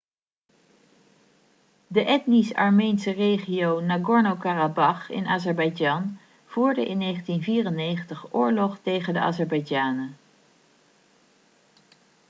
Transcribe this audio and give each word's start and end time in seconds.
de 1.87 2.05
etnisch 2.05 2.53
armeense 2.63 3.11
regio 3.11 3.79
nagorno-karabach 3.91 5.09
in 5.09 5.27
azerbeidzjan 5.27 6.19
voerde 6.53 6.85
in 6.85 6.99
1994 6.99 8.33
oorlog 8.33 8.77
tegen 8.83 9.13
de 9.13 9.19
azerbeidzjanen 9.19 10.17